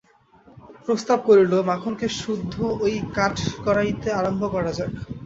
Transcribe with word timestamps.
প্রস্তাব 0.85 1.19
করিল, 1.27 1.53
মাখনকে 1.69 2.07
সুদ্ধ 2.19 2.53
ঐ 2.79 2.85
কাঠ 3.15 3.35
গড়াইতে 3.65 4.09
আরম্ভ 4.19 4.41
করা 4.53 4.71
যাক। 4.77 4.91